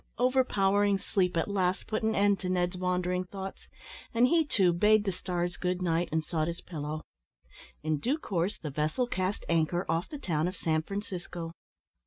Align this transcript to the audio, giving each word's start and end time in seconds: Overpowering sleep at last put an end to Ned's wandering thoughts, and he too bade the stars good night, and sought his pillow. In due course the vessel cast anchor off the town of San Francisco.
Overpowering 0.17 0.97
sleep 0.97 1.37
at 1.37 1.47
last 1.47 1.85
put 1.85 2.01
an 2.01 2.15
end 2.15 2.39
to 2.39 2.49
Ned's 2.49 2.75
wandering 2.75 3.23
thoughts, 3.25 3.67
and 4.15 4.25
he 4.27 4.43
too 4.43 4.73
bade 4.73 5.03
the 5.03 5.11
stars 5.11 5.57
good 5.57 5.79
night, 5.79 6.09
and 6.11 6.23
sought 6.23 6.47
his 6.47 6.59
pillow. 6.59 7.03
In 7.83 7.99
due 7.99 8.17
course 8.17 8.57
the 8.57 8.71
vessel 8.71 9.05
cast 9.05 9.45
anchor 9.47 9.85
off 9.87 10.09
the 10.09 10.17
town 10.17 10.47
of 10.47 10.57
San 10.57 10.81
Francisco. 10.81 11.51